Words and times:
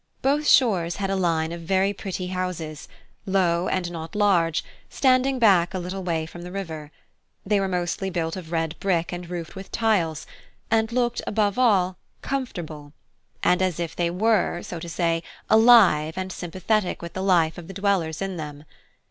Both 0.23 0.47
shores 0.47 0.95
had 0.95 1.11
a 1.11 1.15
line 1.15 1.51
of 1.51 1.61
very 1.61 1.93
pretty 1.93 2.29
houses, 2.29 2.87
low 3.27 3.67
and 3.67 3.91
not 3.91 4.15
large, 4.15 4.63
standing 4.89 5.37
back 5.37 5.75
a 5.75 5.77
little 5.77 6.01
way 6.01 6.25
from 6.25 6.41
the 6.41 6.51
river; 6.51 6.89
they 7.45 7.59
were 7.59 7.67
mostly 7.67 8.09
built 8.09 8.35
of 8.35 8.51
red 8.51 8.75
brick 8.79 9.13
and 9.13 9.29
roofed 9.29 9.55
with 9.55 9.71
tiles, 9.71 10.25
and 10.71 10.91
looked, 10.91 11.21
above 11.27 11.59
all, 11.59 11.97
comfortable, 12.23 12.93
and 13.43 13.61
as 13.61 13.79
if 13.79 13.95
they 13.95 14.09
were, 14.09 14.63
so 14.63 14.79
to 14.79 14.89
say, 14.89 15.21
alive, 15.51 16.17
and 16.17 16.31
sympathetic 16.31 17.03
with 17.03 17.13
the 17.13 17.21
life 17.21 17.59
of 17.59 17.67
the 17.67 17.73
dwellers 17.75 18.23
in 18.23 18.37
them. 18.37 18.63